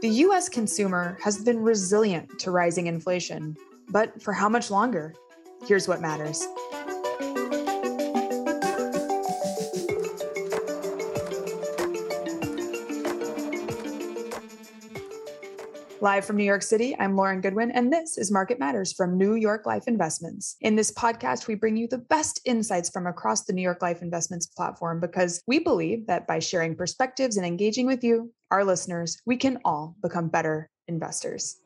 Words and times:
The 0.00 0.08
US 0.26 0.48
consumer 0.48 1.18
has 1.20 1.42
been 1.42 1.58
resilient 1.58 2.38
to 2.38 2.52
rising 2.52 2.86
inflation, 2.86 3.56
but 3.88 4.22
for 4.22 4.32
how 4.32 4.48
much 4.48 4.70
longer? 4.70 5.12
Here's 5.66 5.88
what 5.88 6.00
matters. 6.00 6.46
Live 16.08 16.24
from 16.24 16.36
New 16.36 16.44
York 16.44 16.62
City, 16.62 16.96
I'm 16.98 17.16
Lauren 17.16 17.42
Goodwin, 17.42 17.70
and 17.70 17.92
this 17.92 18.16
is 18.16 18.32
Market 18.32 18.58
Matters 18.58 18.94
from 18.94 19.18
New 19.18 19.34
York 19.34 19.66
Life 19.66 19.86
Investments. 19.86 20.56
In 20.62 20.74
this 20.74 20.90
podcast, 20.90 21.46
we 21.46 21.54
bring 21.54 21.76
you 21.76 21.86
the 21.86 21.98
best 21.98 22.40
insights 22.46 22.88
from 22.88 23.06
across 23.06 23.44
the 23.44 23.52
New 23.52 23.60
York 23.60 23.82
Life 23.82 24.00
Investments 24.00 24.46
platform 24.46 25.00
because 25.00 25.42
we 25.46 25.58
believe 25.58 26.06
that 26.06 26.26
by 26.26 26.38
sharing 26.38 26.74
perspectives 26.74 27.36
and 27.36 27.44
engaging 27.44 27.84
with 27.84 28.02
you, 28.02 28.32
our 28.50 28.64
listeners, 28.64 29.20
we 29.26 29.36
can 29.36 29.58
all 29.66 29.96
become 30.00 30.28
better 30.28 30.70
investors. 30.88 31.58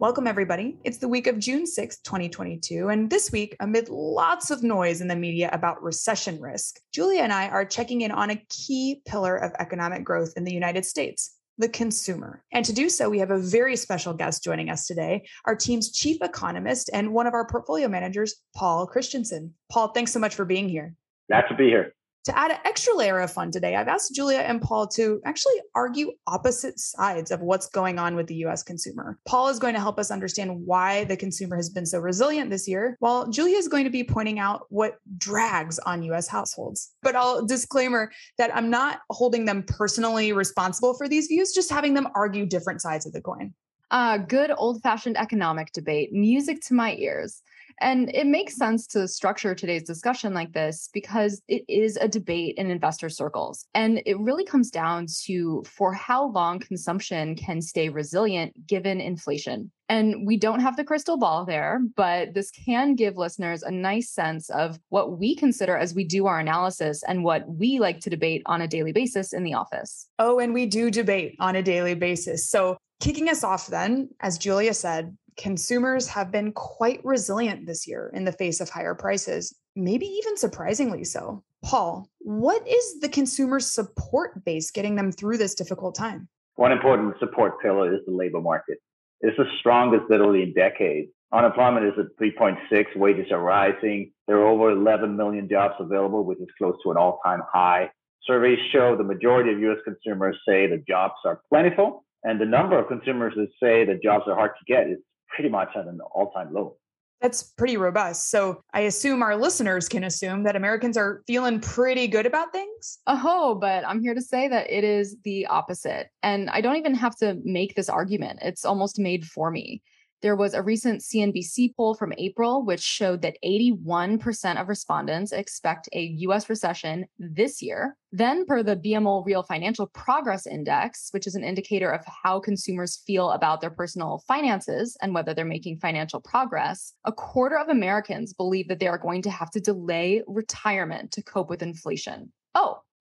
Welcome, 0.00 0.28
everybody. 0.28 0.76
It's 0.84 0.98
the 0.98 1.08
week 1.08 1.26
of 1.26 1.40
June 1.40 1.64
6th, 1.64 2.04
2022. 2.04 2.88
And 2.88 3.10
this 3.10 3.32
week, 3.32 3.56
amid 3.58 3.88
lots 3.88 4.52
of 4.52 4.62
noise 4.62 5.00
in 5.00 5.08
the 5.08 5.16
media 5.16 5.50
about 5.52 5.82
recession 5.82 6.40
risk, 6.40 6.78
Julia 6.92 7.22
and 7.22 7.32
I 7.32 7.48
are 7.48 7.64
checking 7.64 8.02
in 8.02 8.12
on 8.12 8.30
a 8.30 8.40
key 8.48 9.02
pillar 9.04 9.36
of 9.36 9.50
economic 9.58 10.04
growth 10.04 10.34
in 10.36 10.44
the 10.44 10.52
United 10.52 10.86
States 10.86 11.34
the 11.58 11.68
consumer. 11.68 12.44
And 12.52 12.64
to 12.64 12.72
do 12.72 12.88
so, 12.88 13.10
we 13.10 13.18
have 13.18 13.32
a 13.32 13.40
very 13.40 13.74
special 13.74 14.14
guest 14.14 14.44
joining 14.44 14.70
us 14.70 14.86
today, 14.86 15.26
our 15.44 15.56
team's 15.56 15.90
chief 15.90 16.18
economist 16.22 16.88
and 16.92 17.12
one 17.12 17.26
of 17.26 17.34
our 17.34 17.48
portfolio 17.48 17.88
managers, 17.88 18.36
Paul 18.54 18.86
Christensen. 18.86 19.54
Paul, 19.68 19.88
thanks 19.88 20.12
so 20.12 20.20
much 20.20 20.36
for 20.36 20.44
being 20.44 20.68
here. 20.68 20.94
Glad 21.28 21.48
to 21.48 21.56
be 21.56 21.66
here. 21.66 21.92
To 22.28 22.38
add 22.38 22.50
an 22.50 22.58
extra 22.66 22.94
layer 22.94 23.20
of 23.20 23.32
fun 23.32 23.50
today, 23.50 23.74
I've 23.74 23.88
asked 23.88 24.14
Julia 24.14 24.40
and 24.40 24.60
Paul 24.60 24.86
to 24.88 25.18
actually 25.24 25.62
argue 25.74 26.12
opposite 26.26 26.78
sides 26.78 27.30
of 27.30 27.40
what's 27.40 27.70
going 27.70 27.98
on 27.98 28.16
with 28.16 28.26
the 28.26 28.34
US 28.44 28.62
consumer. 28.62 29.18
Paul 29.24 29.48
is 29.48 29.58
going 29.58 29.72
to 29.72 29.80
help 29.80 29.98
us 29.98 30.10
understand 30.10 30.66
why 30.66 31.04
the 31.04 31.16
consumer 31.16 31.56
has 31.56 31.70
been 31.70 31.86
so 31.86 32.00
resilient 32.00 32.50
this 32.50 32.68
year, 32.68 32.98
while 33.00 33.30
Julia 33.30 33.56
is 33.56 33.66
going 33.66 33.84
to 33.84 33.90
be 33.90 34.04
pointing 34.04 34.38
out 34.38 34.66
what 34.68 34.98
drags 35.16 35.78
on 35.78 36.02
US 36.02 36.28
households. 36.28 36.90
But 37.02 37.16
I'll 37.16 37.46
disclaimer 37.46 38.12
that 38.36 38.54
I'm 38.54 38.68
not 38.68 39.00
holding 39.08 39.46
them 39.46 39.64
personally 39.66 40.34
responsible 40.34 40.92
for 40.92 41.08
these 41.08 41.28
views, 41.28 41.54
just 41.54 41.70
having 41.70 41.94
them 41.94 42.08
argue 42.14 42.44
different 42.44 42.82
sides 42.82 43.06
of 43.06 43.14
the 43.14 43.22
coin. 43.22 43.54
Uh, 43.90 44.18
good 44.18 44.52
old 44.54 44.82
fashioned 44.82 45.16
economic 45.16 45.72
debate, 45.72 46.12
music 46.12 46.60
to 46.60 46.74
my 46.74 46.94
ears. 46.96 47.40
And 47.80 48.10
it 48.14 48.26
makes 48.26 48.56
sense 48.56 48.86
to 48.88 49.06
structure 49.08 49.54
today's 49.54 49.82
discussion 49.82 50.34
like 50.34 50.52
this 50.52 50.88
because 50.92 51.42
it 51.48 51.64
is 51.68 51.96
a 51.96 52.08
debate 52.08 52.56
in 52.56 52.70
investor 52.70 53.08
circles. 53.08 53.66
And 53.74 54.02
it 54.06 54.18
really 54.18 54.44
comes 54.44 54.70
down 54.70 55.06
to 55.24 55.64
for 55.66 55.92
how 55.92 56.30
long 56.30 56.58
consumption 56.58 57.36
can 57.36 57.60
stay 57.62 57.88
resilient 57.88 58.66
given 58.66 59.00
inflation. 59.00 59.70
And 59.90 60.26
we 60.26 60.36
don't 60.36 60.60
have 60.60 60.76
the 60.76 60.84
crystal 60.84 61.16
ball 61.16 61.46
there, 61.46 61.80
but 61.96 62.34
this 62.34 62.50
can 62.50 62.94
give 62.94 63.16
listeners 63.16 63.62
a 63.62 63.70
nice 63.70 64.10
sense 64.10 64.50
of 64.50 64.78
what 64.90 65.18
we 65.18 65.34
consider 65.34 65.76
as 65.76 65.94
we 65.94 66.04
do 66.04 66.26
our 66.26 66.38
analysis 66.38 67.02
and 67.08 67.24
what 67.24 67.48
we 67.48 67.78
like 67.78 68.00
to 68.00 68.10
debate 68.10 68.42
on 68.44 68.60
a 68.60 68.68
daily 68.68 68.92
basis 68.92 69.32
in 69.32 69.44
the 69.44 69.54
office. 69.54 70.06
Oh, 70.18 70.40
and 70.40 70.52
we 70.52 70.66
do 70.66 70.90
debate 70.90 71.36
on 71.40 71.56
a 71.56 71.62
daily 71.62 71.94
basis. 71.94 72.50
So, 72.50 72.76
kicking 73.00 73.28
us 73.28 73.44
off, 73.44 73.68
then, 73.68 74.10
as 74.20 74.36
Julia 74.36 74.74
said, 74.74 75.16
consumers 75.38 76.08
have 76.08 76.30
been 76.30 76.52
quite 76.52 77.00
resilient 77.04 77.66
this 77.66 77.86
year 77.86 78.10
in 78.12 78.24
the 78.24 78.32
face 78.32 78.60
of 78.60 78.68
higher 78.68 78.94
prices, 78.94 79.54
maybe 79.74 80.06
even 80.06 80.36
surprisingly 80.36 81.04
so. 81.04 81.42
Paul, 81.64 82.10
what 82.18 82.66
is 82.68 83.00
the 83.00 83.08
consumer 83.08 83.60
support 83.60 84.44
base 84.44 84.70
getting 84.70 84.96
them 84.96 85.10
through 85.10 85.38
this 85.38 85.54
difficult 85.54 85.94
time? 85.94 86.28
One 86.56 86.72
important 86.72 87.14
support 87.20 87.62
pillar 87.62 87.94
is 87.94 88.00
the 88.04 88.12
labor 88.12 88.40
market. 88.40 88.78
It's 89.20 89.36
the 89.36 89.46
strongest 89.60 90.10
literally 90.10 90.42
in 90.42 90.52
decades. 90.52 91.08
Unemployment 91.32 91.86
is 91.86 91.92
at 91.98 92.16
3.6, 92.20 92.96
wages 92.96 93.30
are 93.30 93.40
rising. 93.40 94.12
There 94.26 94.38
are 94.38 94.46
over 94.46 94.70
11 94.70 95.16
million 95.16 95.48
jobs 95.48 95.74
available, 95.78 96.24
which 96.24 96.38
is 96.38 96.48
close 96.58 96.76
to 96.82 96.90
an 96.90 96.96
all 96.96 97.20
time 97.24 97.42
high. 97.52 97.90
Surveys 98.24 98.58
show 98.72 98.96
the 98.96 99.04
majority 99.04 99.52
of 99.52 99.58
US 99.60 99.78
consumers 99.84 100.36
say 100.48 100.66
the 100.66 100.82
jobs 100.88 101.14
are 101.24 101.40
plentiful, 101.48 102.04
and 102.24 102.40
the 102.40 102.46
number 102.46 102.78
of 102.78 102.88
consumers 102.88 103.34
that 103.36 103.48
say 103.62 103.84
that 103.84 104.02
jobs 104.02 104.24
are 104.26 104.34
hard 104.34 104.52
to 104.58 104.72
get 104.72 104.88
is 104.88 104.98
pretty 105.28 105.50
much 105.50 105.70
at 105.76 105.86
an 105.86 106.00
all 106.14 106.30
time 106.30 106.52
low. 106.52 106.76
That's 107.20 107.42
pretty 107.42 107.76
robust. 107.76 108.30
So 108.30 108.62
I 108.72 108.82
assume 108.82 109.22
our 109.22 109.36
listeners 109.36 109.88
can 109.88 110.04
assume 110.04 110.44
that 110.44 110.54
Americans 110.54 110.96
are 110.96 111.22
feeling 111.26 111.58
pretty 111.58 112.06
good 112.06 112.26
about 112.26 112.52
things. 112.52 112.98
Oh, 113.08 113.56
but 113.56 113.84
I'm 113.84 114.00
here 114.00 114.14
to 114.14 114.22
say 114.22 114.46
that 114.46 114.70
it 114.70 114.84
is 114.84 115.16
the 115.24 115.46
opposite. 115.46 116.10
And 116.22 116.48
I 116.50 116.60
don't 116.60 116.76
even 116.76 116.94
have 116.94 117.16
to 117.16 117.36
make 117.42 117.74
this 117.74 117.88
argument, 117.88 118.38
it's 118.42 118.64
almost 118.64 119.00
made 119.00 119.24
for 119.24 119.50
me. 119.50 119.82
There 120.20 120.34
was 120.34 120.52
a 120.52 120.62
recent 120.62 121.00
CNBC 121.00 121.76
poll 121.76 121.94
from 121.94 122.12
April, 122.18 122.64
which 122.64 122.80
showed 122.80 123.22
that 123.22 123.36
81% 123.44 124.60
of 124.60 124.68
respondents 124.68 125.30
expect 125.30 125.88
a 125.92 126.02
US 126.26 126.50
recession 126.50 127.06
this 127.20 127.62
year. 127.62 127.96
Then, 128.10 128.44
per 128.44 128.64
the 128.64 128.74
BMO 128.74 129.24
Real 129.24 129.44
Financial 129.44 129.86
Progress 129.86 130.46
Index, 130.46 131.10
which 131.12 131.28
is 131.28 131.36
an 131.36 131.44
indicator 131.44 131.90
of 131.90 132.04
how 132.24 132.40
consumers 132.40 133.02
feel 133.06 133.30
about 133.30 133.60
their 133.60 133.70
personal 133.70 134.24
finances 134.26 134.96
and 135.02 135.14
whether 135.14 135.34
they're 135.34 135.44
making 135.44 135.78
financial 135.78 136.20
progress, 136.20 136.94
a 137.04 137.12
quarter 137.12 137.56
of 137.56 137.68
Americans 137.68 138.32
believe 138.32 138.66
that 138.68 138.80
they 138.80 138.88
are 138.88 138.98
going 138.98 139.22
to 139.22 139.30
have 139.30 139.50
to 139.52 139.60
delay 139.60 140.22
retirement 140.26 141.12
to 141.12 141.22
cope 141.22 141.48
with 141.48 141.62
inflation. 141.62 142.32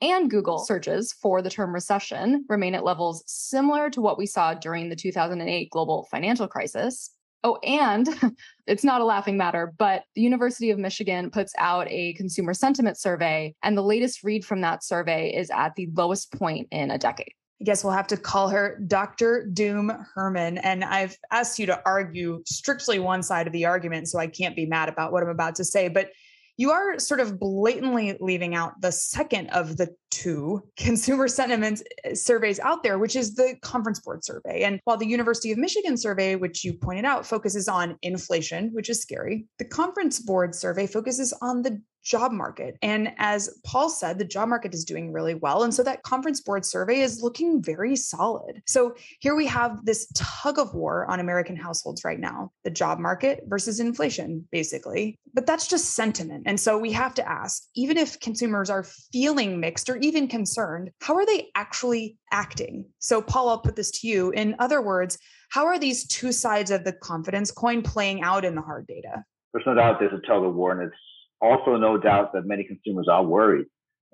And 0.01 0.29
Google 0.29 0.59
searches 0.59 1.13
for 1.13 1.41
the 1.41 1.49
term 1.49 1.73
recession 1.73 2.45
remain 2.49 2.75
at 2.75 2.83
levels 2.83 3.23
similar 3.25 3.89
to 3.89 4.01
what 4.01 4.17
we 4.17 4.27
saw 4.27 4.53
during 4.53 4.89
the 4.89 4.95
2008 4.95 5.69
global 5.71 6.07
financial 6.11 6.47
crisis. 6.47 7.11
Oh, 7.43 7.57
and 7.63 8.07
it's 8.67 8.83
not 8.83 9.01
a 9.01 9.05
laughing 9.05 9.37
matter, 9.37 9.73
but 9.77 10.03
the 10.15 10.21
University 10.21 10.69
of 10.69 10.77
Michigan 10.77 11.31
puts 11.31 11.53
out 11.57 11.87
a 11.89 12.13
consumer 12.13 12.53
sentiment 12.53 12.99
survey, 12.99 13.55
and 13.63 13.77
the 13.77 13.83
latest 13.83 14.23
read 14.23 14.45
from 14.45 14.61
that 14.61 14.83
survey 14.83 15.33
is 15.33 15.49
at 15.49 15.75
the 15.75 15.89
lowest 15.93 16.31
point 16.31 16.67
in 16.71 16.91
a 16.91 16.97
decade. 16.97 17.33
I 17.59 17.63
guess 17.63 17.83
we'll 17.83 17.93
have 17.93 18.07
to 18.07 18.17
call 18.17 18.49
her 18.49 18.79
Dr. 18.85 19.47
Doom 19.51 19.91
Herman. 20.13 20.59
And 20.59 20.83
I've 20.83 21.17
asked 21.31 21.57
you 21.57 21.65
to 21.65 21.81
argue 21.87 22.43
strictly 22.45 22.99
one 22.99 23.23
side 23.23 23.47
of 23.47 23.53
the 23.53 23.65
argument, 23.65 24.09
so 24.09 24.19
I 24.19 24.27
can't 24.27 24.55
be 24.55 24.67
mad 24.67 24.89
about 24.89 25.11
what 25.11 25.23
I'm 25.23 25.29
about 25.29 25.55
to 25.55 25.65
say. 25.65 25.87
But 25.87 26.11
you 26.57 26.71
are 26.71 26.97
sort 26.99 27.19
of 27.19 27.39
blatantly 27.39 28.17
leaving 28.19 28.55
out 28.55 28.81
the 28.81 28.91
second 28.91 29.49
of 29.51 29.77
the 29.77 29.95
two 30.09 30.63
consumer 30.77 31.27
sentiment 31.27 31.83
eh, 32.03 32.13
surveys 32.13 32.59
out 32.59 32.83
there, 32.83 32.97
which 32.97 33.15
is 33.15 33.35
the 33.35 33.55
Conference 33.61 33.99
Board 33.99 34.25
survey. 34.25 34.63
And 34.63 34.79
while 34.83 34.97
the 34.97 35.07
University 35.07 35.51
of 35.51 35.57
Michigan 35.57 35.97
survey, 35.97 36.35
which 36.35 36.63
you 36.63 36.73
pointed 36.73 37.05
out, 37.05 37.25
focuses 37.25 37.67
on 37.67 37.97
inflation, 38.01 38.71
which 38.73 38.89
is 38.89 39.01
scary, 39.01 39.45
the 39.59 39.65
Conference 39.65 40.19
Board 40.19 40.55
survey 40.55 40.87
focuses 40.87 41.33
on 41.41 41.61
the 41.61 41.79
job 42.07 42.31
market. 42.31 42.77
And 42.81 43.13
as 43.17 43.59
Paul 43.65 43.89
said, 43.89 44.17
the 44.17 44.25
job 44.25 44.47
market 44.47 44.73
is 44.73 44.85
doing 44.85 45.11
really 45.11 45.35
well. 45.35 45.63
And 45.63 45.73
so 45.73 45.83
that 45.83 46.03
conference 46.03 46.39
board 46.39 46.65
survey 46.65 47.01
is 47.01 47.21
looking 47.21 47.61
very 47.61 47.95
solid. 47.95 48.61
So 48.65 48.95
here 49.19 49.35
we 49.35 49.45
have 49.47 49.85
this 49.85 50.09
tug 50.15 50.57
of 50.57 50.73
war 50.73 51.05
on 51.11 51.19
American 51.19 51.55
households 51.55 52.05
right 52.05 52.19
now 52.19 52.51
the 52.63 52.69
job 52.71 52.99
market 52.99 53.43
versus 53.47 53.79
inflation, 53.79 54.47
basically. 54.51 55.19
But 55.33 55.45
that's 55.45 55.67
just 55.67 55.95
sentiment. 55.95 56.43
And 56.45 56.59
so 56.59 56.77
we 56.77 56.91
have 56.93 57.13
to 57.15 57.29
ask 57.29 57.63
even 57.75 57.97
if 57.97 58.19
consumers 58.19 58.69
are 58.69 58.83
feeling 59.11 59.59
mixed 59.59 59.89
or 59.89 59.97
even 59.97 60.27
concerned, 60.27 60.91
how 61.01 61.15
are 61.15 61.25
they 61.25 61.49
actually 61.55 62.17
acting? 62.31 62.85
So, 62.99 63.21
Paul, 63.21 63.49
I'll 63.49 63.59
put 63.59 63.75
this 63.75 63.91
to 63.99 64.07
you. 64.07 64.31
In 64.31 64.55
other 64.59 64.81
words, 64.81 65.17
how 65.49 65.65
are 65.65 65.79
these 65.79 66.07
two 66.07 66.31
sides 66.31 66.71
of 66.71 66.83
the 66.83 66.93
confidence 66.93 67.51
coin 67.51 67.81
playing 67.81 68.21
out 68.21 68.45
in 68.45 68.55
the 68.55 68.61
hard 68.61 68.87
data? 68.87 69.23
There's 69.53 69.65
no 69.65 69.75
doubt 69.75 69.99
there's 69.99 70.13
a 70.13 70.27
tug 70.27 70.43
of 70.43 70.55
war, 70.55 70.71
and 70.71 70.81
it's 70.81 71.01
also 71.41 71.77
no 71.77 71.97
doubt 71.97 72.33
that 72.33 72.45
many 72.45 72.63
consumers 72.63 73.07
are 73.09 73.23
worried, 73.23 73.65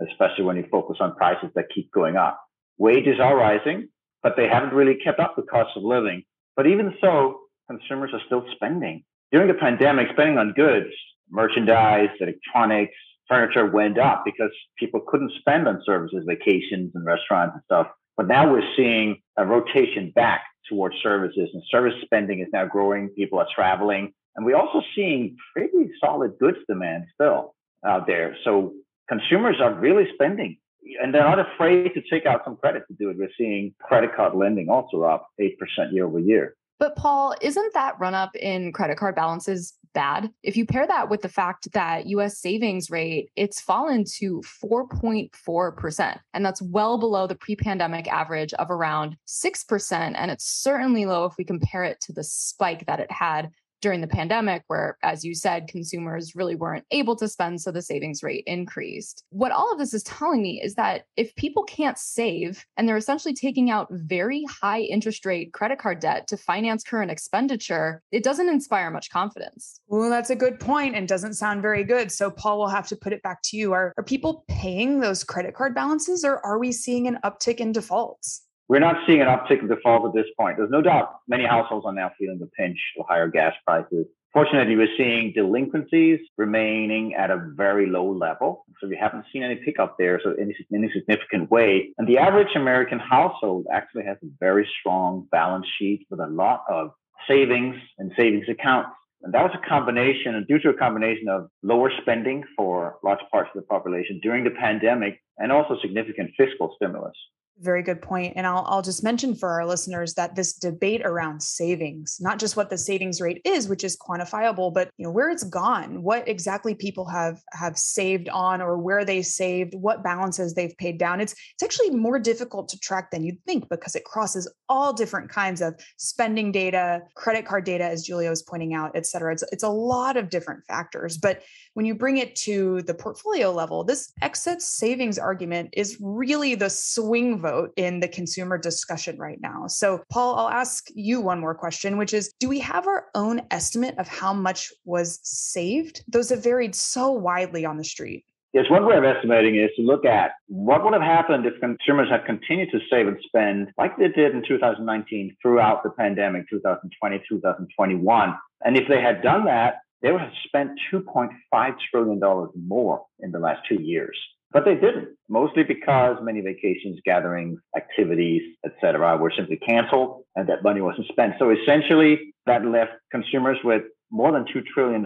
especially 0.10 0.44
when 0.44 0.58
you 0.58 0.66
focus 0.72 0.98
on 1.00 1.16
prices 1.16 1.50
that 1.56 1.66
keep 1.74 1.92
going 1.92 2.16
up. 2.16 2.40
Wages 2.78 3.20
are 3.20 3.38
rising, 3.38 3.90
but 4.22 4.34
they 4.36 4.48
haven't 4.48 4.74
really 4.74 4.96
kept 4.96 5.20
up 5.20 5.38
with 5.38 5.50
cost 5.50 5.72
of 5.76 5.84
living. 5.84 6.24
But 6.56 6.68
even 6.68 6.96
so, 7.02 7.42
consumers 7.70 8.12
are 8.14 8.22
still 8.26 8.46
spending. 8.56 9.04
During 9.32 9.48
the 9.48 9.54
pandemic, 9.56 10.08
spending 10.12 10.38
on 10.38 10.54
goods, 10.54 10.94
merchandise, 11.30 12.10
electronics, 12.20 12.94
furniture 13.28 13.70
went 13.70 13.98
up 13.98 14.24
because 14.26 14.52
people 14.78 15.02
couldn't 15.08 15.32
spend 15.40 15.68
on 15.68 15.82
services, 15.86 16.24
vacations, 16.28 16.92
and 16.94 17.06
restaurants 17.06 17.54
and 17.56 17.64
stuff. 17.66 17.88
But 18.16 18.28
now 18.28 18.52
we're 18.52 18.68
seeing 18.76 19.22
a 19.38 19.46
rotation 19.46 20.12
back 20.14 20.44
towards 20.70 20.96
services, 21.02 21.50
and 21.54 21.64
service 21.70 21.94
spending 22.04 22.40
is 22.40 22.48
now 22.54 22.66
growing. 22.66 23.10
People 23.10 23.40
are 23.40 23.48
traveling, 23.54 24.14
and 24.36 24.46
we're 24.46 24.58
also 24.58 24.82
seeing 24.96 25.38
pretty 25.54 25.92
solid 26.00 26.38
goods 26.40 26.58
demand 26.68 27.06
still 27.14 27.56
out 27.86 28.08
there. 28.08 28.36
So 28.44 28.74
consumers 29.10 29.58
are 29.62 29.74
really 29.74 30.06
spending 30.14 30.58
and 31.02 31.14
they're 31.14 31.24
not 31.24 31.40
afraid 31.40 31.94
to 31.94 32.02
take 32.10 32.26
out 32.26 32.42
some 32.44 32.58
credit 32.58 32.84
to 32.88 32.94
do 32.94 33.10
it. 33.10 33.18
We're 33.18 33.30
seeing 33.38 33.74
credit 33.82 34.16
card 34.16 34.36
lending 34.36 34.70
also 34.70 35.04
up 35.04 35.28
8% 35.40 35.52
year 35.92 36.06
over 36.06 36.20
year. 36.20 36.56
But 36.80 36.96
Paul, 36.96 37.36
isn't 37.42 37.74
that 37.74 38.00
run 38.00 38.14
up 38.14 38.36
in 38.36 38.74
credit 38.74 38.98
card 38.98 39.16
balances 39.16 39.74
bad? 39.94 40.32
If 40.42 40.58
you 40.58 40.66
pair 40.66 40.86
that 40.86 41.10
with 41.10 41.22
the 41.22 41.30
fact 41.30 41.72
that 41.74 42.08
US 42.08 42.40
savings 42.40 42.90
rate, 42.90 43.30
it's 43.36 43.62
fallen 43.62 44.04
to 44.18 44.42
4.4%, 44.64 46.20
and 46.34 46.46
that's 46.46 46.62
well 46.62 46.98
below 46.98 47.28
the 47.28 47.36
pre-pandemic 47.36 48.08
average 48.12 48.54
of 48.56 48.70
around 48.72 49.16
6%, 49.28 50.14
and 50.18 50.32
it's 50.32 50.46
certainly 50.46 51.06
low 51.06 51.26
if 51.26 51.34
we 51.38 51.46
compare 51.46 51.84
it 51.84 52.02
to 52.02 52.12
the 52.12 52.24
spike 52.24 52.86
that 52.88 53.00
it 53.00 53.12
had 53.12 53.52
during 53.84 54.02
the 54.02 54.08
pandemic, 54.08 54.64
where, 54.68 54.98
as 55.04 55.26
you 55.26 55.36
said, 55.36 55.68
consumers 55.68 56.36
really 56.36 56.56
weren't 56.56 56.86
able 56.90 57.16
to 57.18 57.28
spend, 57.28 57.62
so 57.62 57.70
the 57.70 57.82
savings 57.82 58.24
rate 58.24 58.46
increased. 58.48 59.26
What 59.30 59.52
all 59.52 59.72
of 59.72 59.78
this 59.78 59.94
is 59.94 60.04
telling 60.04 60.42
me 60.42 60.62
is 60.64 60.76
that 60.76 61.04
if 61.18 61.36
people 61.36 61.64
can't 61.64 61.98
save 61.98 62.66
and 62.78 62.88
they're 62.88 62.98
essentially 62.98 63.34
taking 63.34 63.70
out 63.70 63.90
very 63.92 64.46
high 64.46 64.80
interest 64.80 65.26
rate 65.26 65.52
credit 65.52 65.80
card 65.80 66.00
debt 66.00 66.28
to 66.30 66.38
finance 66.38 66.84
current 66.84 67.12
expenditure, 67.12 68.02
it 68.12 68.24
doesn't 68.24 68.48
inspire 68.48 68.90
much 68.90 69.10
confidence. 69.10 69.82
Well, 69.88 70.10
that's 70.10 70.30
a 70.30 70.36
good 70.36 70.62
point 70.62 70.96
and 70.96 71.06
doesn't 71.06 71.34
sound 71.34 71.62
very 71.62 71.84
good. 71.84 72.10
So, 72.10 72.32
Paul, 72.32 72.60
will 72.60 72.70
have 72.70 72.88
to 72.88 72.96
put 72.96 73.12
it 73.12 73.22
back 73.22 73.42
to 73.44 73.58
you. 73.58 73.74
Are, 73.74 73.94
are 73.98 74.04
people 74.04 74.46
paying 74.48 75.02
those 75.02 75.26
credit 75.26 75.56
card 75.56 75.76
balances 75.76 76.24
or 76.24 76.44
are 76.46 76.58
we 76.58 76.72
seeing 76.72 77.08
an 77.08 77.20
uptick 77.26 77.58
in 77.58 77.74
defaults? 77.74 78.43
We're 78.70 78.80
not 78.80 78.96
seeing 79.06 79.22
an 79.22 79.28
uptick 79.28 79.62
of 79.62 79.70
defaults 79.70 80.06
at 80.08 80.14
this 80.14 80.32
point. 80.40 80.58
There's 80.58 80.72
no 80.72 80.82
doubt 80.82 81.20
many 81.28 81.46
households 81.46 81.86
are 81.86 81.94
now 81.94 82.12
feeling 82.18 82.40
the 82.40 82.50
pinch 82.58 82.80
of 82.98 83.06
higher 83.08 83.28
gas 83.28 83.54
prices. 83.66 84.08
Fortunately, 84.32 84.76
we're 84.76 84.88
seeing 84.98 85.32
delinquencies 85.34 86.20
remaining 86.38 87.14
at 87.14 87.30
a 87.30 87.52
very 87.56 87.86
low 87.86 88.12
level. 88.12 88.66
So 88.82 88.88
we 88.88 88.98
haven't 88.98 89.26
seen 89.32 89.44
any 89.44 89.58
pickup 89.58 89.98
there, 90.00 90.20
so 90.24 90.32
in 90.32 90.52
any 90.74 90.90
significant 90.92 91.52
way. 91.52 91.90
And 92.00 92.08
the 92.08 92.18
average 92.18 92.56
American 92.56 92.98
household 92.98 93.68
actually 93.72 94.06
has 94.06 94.18
a 94.24 94.28
very 94.40 94.68
strong 94.80 95.28
balance 95.32 95.68
sheet 95.78 96.08
with 96.10 96.20
a 96.20 96.28
lot 96.28 96.64
of 96.68 96.92
savings 97.28 97.76
and 98.00 98.12
savings 98.18 98.48
accounts. 98.50 98.90
And 99.22 99.34
that 99.34 99.44
was 99.44 99.52
a 99.54 99.70
combination, 99.70 100.36
and 100.36 100.48
due 100.48 100.60
to 100.60 100.70
a 100.70 100.74
combination 100.74 101.30
of 101.30 101.48
lower 101.62 101.92
spending 102.02 102.44
for 102.58 102.96
large 103.04 103.22
parts 103.32 103.52
of 103.56 103.62
the 103.62 103.68
population 103.68 104.20
during 104.24 104.44
the 104.44 104.52
pandemic 104.52 105.22
and 105.38 105.52
also 105.52 105.78
significant 105.82 106.32
fiscal 106.38 106.74
stimulus. 106.76 107.16
Very 107.60 107.84
good 107.84 108.02
point. 108.02 108.34
And 108.36 108.48
I'll, 108.48 108.66
I'll 108.68 108.82
just 108.82 109.04
mention 109.04 109.36
for 109.36 109.48
our 109.50 109.66
listeners 109.66 110.16
that 110.16 110.36
this 110.36 110.54
debate 110.54 111.02
around 111.06 111.42
savings, 111.42 112.18
not 112.20 112.40
just 112.40 112.58
what 112.58 112.72
the 112.72 112.78
savings 112.78 113.22
rate 113.22 113.42
is, 113.46 113.68
which 113.68 113.84
is 113.84 113.96
quantifiable, 113.96 114.74
but 114.74 114.90
you 114.98 115.06
know 115.06 115.12
where 115.12 115.30
it's 115.30 115.44
gone, 115.44 116.02
what 116.02 116.28
exactly 116.28 116.74
people 116.74 117.06
have 117.06 117.40
have 117.54 117.78
saved 117.78 118.28
on 118.30 118.60
or 118.60 118.80
where 118.80 119.06
they 119.06 119.22
saved, 119.22 119.76
what 119.76 120.04
balances 120.04 120.56
they've 120.56 120.76
paid 120.78 120.98
down. 120.98 121.22
It's 121.22 121.34
it's 121.54 121.64
actually 121.64 121.92
more 121.92 122.18
difficult 122.18 122.70
to 122.70 122.80
track 122.80 123.12
than 123.12 123.24
you'd 123.24 123.44
think 123.46 123.70
because 123.70 123.96
it 123.96 124.04
crosses 124.04 124.52
all 124.68 124.92
different 124.92 125.30
kinds 125.30 125.62
of 125.62 125.76
spending 125.98 126.52
data, 126.52 127.04
credit 127.16 127.46
card 127.46 127.66
data, 127.66 127.84
as 127.84 128.04
Julia 128.04 128.32
was 128.32 128.42
pointing 128.42 128.74
out, 128.74 128.92
et 128.96 129.06
cetera. 129.06 129.32
It's, 129.32 129.44
it's 129.52 129.64
a 129.64 129.70
lot 129.70 130.18
of 130.18 130.32
different 130.32 130.66
factors. 130.66 131.20
But 131.20 131.44
when 131.76 131.86
you 131.86 131.94
bring 131.94 132.18
it 132.18 132.36
to 132.38 132.82
the 132.82 132.96
portfolio 132.96 133.52
level, 133.52 133.84
this 133.84 134.12
excess 134.24 134.66
savings 134.66 135.20
argument 135.20 135.70
is 135.74 135.98
really 136.02 136.56
the 136.56 136.70
swing 136.70 137.43
vote 137.44 137.72
in 137.76 138.00
the 138.00 138.08
consumer 138.08 138.58
discussion 138.58 139.18
right 139.20 139.40
now. 139.40 139.68
So, 139.68 140.02
Paul, 140.10 140.36
I'll 140.36 140.50
ask 140.50 140.88
you 140.96 141.22
one 141.22 141.40
more 141.40 141.54
question, 141.54 141.98
which 141.98 142.14
is 142.14 142.34
Do 142.40 142.50
we 142.50 142.60
have 142.62 142.88
our 142.88 143.06
own 143.14 143.42
estimate 143.52 144.00
of 144.00 144.08
how 144.08 144.34
much 144.34 144.72
was 144.86 145.20
saved? 145.24 146.04
Those 146.08 146.30
have 146.30 146.44
varied 146.44 146.74
so 146.74 147.12
widely 147.12 147.66
on 147.66 147.78
the 147.78 147.84
street. 147.84 148.26
Yes, 148.54 148.66
one 148.70 148.86
way 148.86 148.96
of 148.96 149.04
estimating 149.04 149.56
is 149.56 149.72
to 149.78 149.82
look 149.82 150.06
at 150.06 150.34
what 150.48 150.84
would 150.84 150.94
have 150.94 151.02
happened 151.02 151.48
if 151.48 151.60
consumers 151.60 152.08
had 152.12 152.24
continued 152.24 152.70
to 152.72 152.80
save 152.88 153.08
and 153.08 153.18
spend 153.26 153.70
like 153.80 153.98
they 153.98 154.10
did 154.10 154.36
in 154.36 154.44
2019 154.48 155.36
throughout 155.42 155.82
the 155.82 155.90
pandemic, 155.90 156.48
2020, 156.52 157.24
2021. 157.28 158.36
And 158.64 158.78
if 158.78 158.88
they 158.88 159.02
had 159.02 159.24
done 159.24 159.46
that, 159.46 159.80
they 160.04 160.12
would 160.12 160.22
have 160.22 160.34
spent 160.46 160.80
$2.5 160.94 161.76
trillion 161.90 162.20
more 162.68 163.04
in 163.22 163.32
the 163.32 163.40
last 163.40 163.62
two 163.68 163.82
years. 163.82 164.16
But 164.54 164.66
they 164.66 164.76
didn't, 164.76 165.10
mostly 165.30 165.64
because 165.64 166.18
many 166.22 166.42
vacations, 166.42 167.00
gatherings, 167.04 167.60
activities, 167.76 168.44
etc., 168.64 169.18
were 169.18 169.34
simply 169.36 169.58
canceled 169.58 170.24
and 170.36 170.48
that 170.48 170.64
money 170.64 170.80
wasn't 170.80 171.08
spent. 171.08 171.34
So 171.40 171.50
essentially, 171.50 172.34
that 172.46 172.64
left 172.64 172.92
consumers 173.12 173.58
with 173.64 173.84
more 174.12 174.32
than 174.32 174.46
$2 174.46 174.64
trillion 174.72 175.04